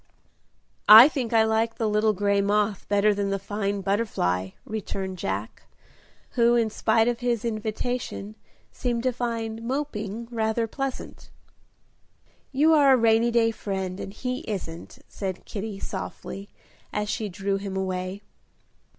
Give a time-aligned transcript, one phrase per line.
[0.89, 5.61] "I think I like the little gray moth better than the fine butterfly," returned Jack,
[6.31, 8.33] who, in spite of his invitation,
[8.71, 11.29] seemed to find "moping" rather pleasant.
[12.51, 16.49] "You are a rainy day friend, and he isn't," said Kitty, softly,
[16.91, 18.23] as she drew him away.